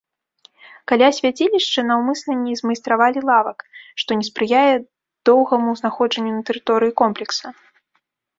Каля 0.91 1.09
свяцілішча 1.17 1.83
наўмысна 1.89 2.37
не 2.45 2.53
змайстравалі 2.61 3.19
лавак, 3.31 3.59
што 4.05 4.17
не 4.23 4.25
спрыяе 4.31 4.75
доўгаму 5.31 5.69
знаходжанню 5.83 6.31
на 6.39 6.49
тэрыторыі 6.51 6.97
комплекса. 7.05 7.47